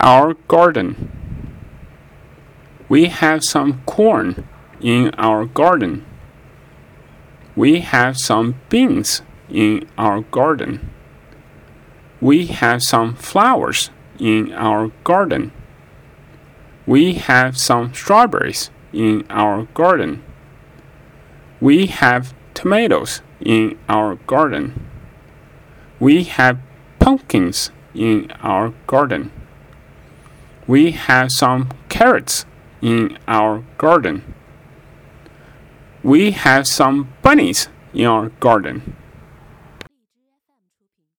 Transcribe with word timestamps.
our 0.00 0.34
garden. 0.48 1.10
We 2.88 3.06
have 3.06 3.42
some 3.42 3.82
corn 3.86 4.46
in 4.80 5.10
our 5.14 5.44
garden. 5.44 6.04
We 7.54 7.80
have 7.80 8.18
some 8.18 8.56
beans 8.68 9.22
in 9.48 9.88
our 9.96 10.20
garden. 10.20 10.90
We 12.20 12.46
have 12.46 12.82
some 12.82 13.14
flowers 13.14 13.90
in 14.18 14.52
our 14.52 14.88
garden. 15.04 15.52
We 16.86 17.14
have 17.14 17.58
some 17.58 17.92
strawberries 17.94 18.70
in 18.92 19.26
our 19.28 19.64
garden. 19.74 20.22
We 21.60 21.86
have 21.86 22.34
tomatoes 22.54 23.22
in 23.40 23.78
our 23.88 24.16
garden. 24.26 24.86
We 25.98 26.24
have 26.24 26.58
pumpkins 26.98 27.70
in 27.94 28.30
our 28.42 28.74
garden. 28.86 29.32
We 30.66 30.92
have 30.92 31.30
some 31.30 31.70
carrots 31.88 32.44
in 32.82 33.18
our 33.28 33.62
garden. 33.78 34.34
We 36.02 36.32
have 36.32 36.66
some 36.66 37.12
bunnies 37.22 37.68
in 37.94 38.06
our 38.06 38.28
garden. 38.40 38.96